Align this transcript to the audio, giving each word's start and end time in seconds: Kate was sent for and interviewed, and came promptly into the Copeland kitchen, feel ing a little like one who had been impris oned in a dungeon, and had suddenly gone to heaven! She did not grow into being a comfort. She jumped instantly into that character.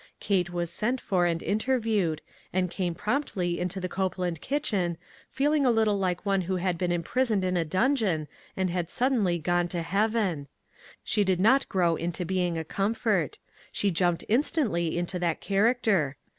Kate 0.19 0.49
was 0.49 0.71
sent 0.73 0.99
for 0.99 1.27
and 1.27 1.43
interviewed, 1.43 2.23
and 2.51 2.71
came 2.71 2.95
promptly 2.95 3.59
into 3.59 3.79
the 3.79 3.87
Copeland 3.87 4.41
kitchen, 4.41 4.97
feel 5.29 5.53
ing 5.53 5.63
a 5.63 5.69
little 5.69 5.95
like 5.99 6.25
one 6.25 6.41
who 6.41 6.55
had 6.55 6.75
been 6.75 6.89
impris 6.89 7.29
oned 7.31 7.43
in 7.43 7.55
a 7.55 7.63
dungeon, 7.63 8.27
and 8.57 8.71
had 8.71 8.89
suddenly 8.89 9.37
gone 9.37 9.67
to 9.67 9.83
heaven! 9.83 10.47
She 11.03 11.23
did 11.23 11.39
not 11.39 11.69
grow 11.69 11.95
into 11.97 12.25
being 12.25 12.57
a 12.57 12.63
comfort. 12.65 13.37
She 13.71 13.91
jumped 13.91 14.25
instantly 14.27 14.97
into 14.97 15.19
that 15.19 15.39
character. 15.39 16.17